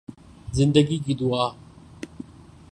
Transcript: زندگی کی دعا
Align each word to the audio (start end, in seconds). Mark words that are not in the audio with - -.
زندگی 0.51 0.99
کی 0.99 1.13
دعا 1.15 1.47